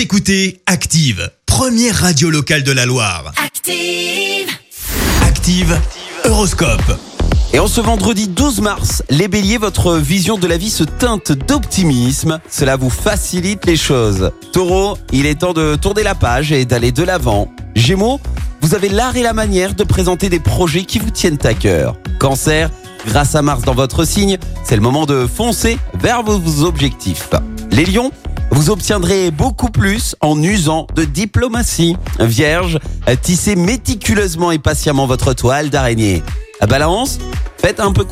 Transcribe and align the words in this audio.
Vous 0.00 0.04
écoutez 0.04 0.62
Active, 0.64 1.30
première 1.44 1.94
radio 1.94 2.30
locale 2.30 2.62
de 2.62 2.72
la 2.72 2.86
Loire. 2.86 3.34
Active. 3.36 4.48
Active, 5.20 5.78
Horoscope. 6.24 6.98
Et 7.52 7.58
en 7.58 7.66
ce 7.66 7.82
vendredi 7.82 8.26
12 8.26 8.62
mars, 8.62 9.02
les 9.10 9.28
béliers, 9.28 9.58
votre 9.58 9.98
vision 9.98 10.38
de 10.38 10.46
la 10.46 10.56
vie 10.56 10.70
se 10.70 10.84
teinte 10.84 11.32
d'optimisme. 11.32 12.40
Cela 12.48 12.76
vous 12.76 12.88
facilite 12.88 13.66
les 13.66 13.76
choses. 13.76 14.32
Taureau, 14.54 14.96
il 15.12 15.26
est 15.26 15.40
temps 15.40 15.52
de 15.52 15.76
tourner 15.76 16.02
la 16.02 16.14
page 16.14 16.50
et 16.50 16.64
d'aller 16.64 16.92
de 16.92 17.02
l'avant. 17.02 17.52
Gémeaux, 17.74 18.20
vous 18.62 18.74
avez 18.74 18.88
l'art 18.88 19.18
et 19.18 19.22
la 19.22 19.34
manière 19.34 19.74
de 19.74 19.84
présenter 19.84 20.30
des 20.30 20.40
projets 20.40 20.84
qui 20.84 20.98
vous 20.98 21.10
tiennent 21.10 21.44
à 21.44 21.52
cœur. 21.52 21.98
Cancer, 22.18 22.70
grâce 23.06 23.34
à 23.34 23.42
Mars 23.42 23.64
dans 23.64 23.74
votre 23.74 24.04
signe, 24.04 24.38
c'est 24.64 24.76
le 24.76 24.82
moment 24.82 25.04
de 25.04 25.26
foncer 25.26 25.76
vers 25.92 26.22
vos 26.22 26.64
objectifs. 26.64 27.28
Les 27.70 27.84
lions, 27.84 28.10
vous 28.50 28.70
obtiendrez 28.70 29.30
beaucoup 29.30 29.70
plus 29.70 30.16
en 30.20 30.42
usant 30.42 30.86
de 30.94 31.04
diplomatie. 31.04 31.96
Vierge, 32.18 32.78
tissez 33.22 33.56
méticuleusement 33.56 34.50
et 34.50 34.58
patiemment 34.58 35.06
votre 35.06 35.32
toile 35.32 35.70
d'araignée. 35.70 36.22
Balance, 36.68 37.18
faites 37.58 37.80
un 37.80 37.92
peu 37.92 38.04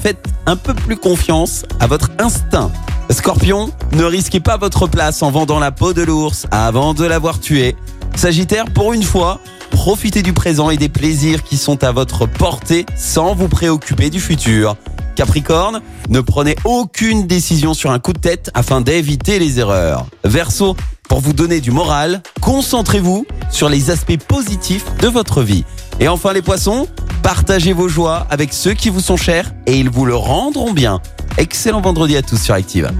faites 0.00 0.26
un 0.46 0.56
peu 0.56 0.74
plus 0.74 0.96
confiance 0.96 1.64
à 1.80 1.86
votre 1.86 2.10
instinct. 2.18 2.70
Scorpion, 3.10 3.70
ne 3.92 4.04
risquez 4.04 4.40
pas 4.40 4.56
votre 4.56 4.86
place 4.86 5.22
en 5.22 5.30
vendant 5.30 5.58
la 5.58 5.70
peau 5.70 5.92
de 5.92 6.02
l'ours 6.02 6.46
avant 6.50 6.94
de 6.94 7.04
l'avoir 7.04 7.38
tué. 7.38 7.76
Sagittaire, 8.16 8.64
pour 8.66 8.92
une 8.92 9.02
fois, 9.02 9.40
profitez 9.70 10.22
du 10.22 10.32
présent 10.32 10.70
et 10.70 10.76
des 10.76 10.88
plaisirs 10.88 11.42
qui 11.42 11.56
sont 11.56 11.84
à 11.84 11.92
votre 11.92 12.26
portée 12.26 12.86
sans 12.96 13.34
vous 13.34 13.48
préoccuper 13.48 14.10
du 14.10 14.20
futur. 14.20 14.76
Capricorne, 15.14 15.80
ne 16.08 16.20
prenez 16.20 16.56
aucune 16.64 17.26
décision 17.26 17.74
sur 17.74 17.90
un 17.90 17.98
coup 17.98 18.12
de 18.12 18.18
tête 18.18 18.50
afin 18.54 18.80
d'éviter 18.80 19.38
les 19.38 19.60
erreurs. 19.60 20.06
Verseau, 20.24 20.76
pour 21.08 21.20
vous 21.20 21.32
donner 21.32 21.60
du 21.60 21.70
moral, 21.70 22.22
concentrez-vous 22.40 23.26
sur 23.50 23.68
les 23.68 23.90
aspects 23.90 24.18
positifs 24.18 24.84
de 25.00 25.08
votre 25.08 25.42
vie. 25.42 25.64
Et 26.00 26.08
enfin 26.08 26.32
les 26.32 26.42
poissons, 26.42 26.88
partagez 27.22 27.72
vos 27.72 27.88
joies 27.88 28.26
avec 28.30 28.52
ceux 28.52 28.74
qui 28.74 28.90
vous 28.90 29.00
sont 29.00 29.16
chers 29.16 29.52
et 29.66 29.78
ils 29.78 29.90
vous 29.90 30.06
le 30.06 30.16
rendront 30.16 30.72
bien. 30.72 31.00
Excellent 31.38 31.80
vendredi 31.80 32.16
à 32.16 32.22
tous 32.22 32.36
sur 32.36 32.54
Active. 32.54 32.90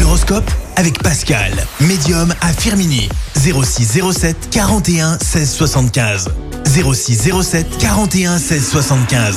L'horoscope 0.00 0.50
avec 0.76 1.02
Pascal, 1.02 1.52
médium 1.80 2.34
à 2.40 2.52
Firmini. 2.52 3.08
06 3.34 4.00
07 4.12 4.50
41 4.50 5.18
16 5.18 5.50
75. 5.52 6.28
06 6.66 7.30
07 7.42 7.78
41 7.78 8.38
16 8.38 8.68
75. 8.68 9.36